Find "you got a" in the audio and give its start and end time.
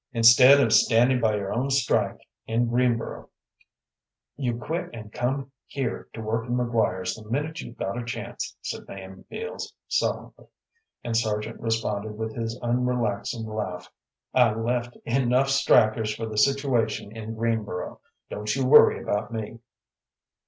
7.61-8.03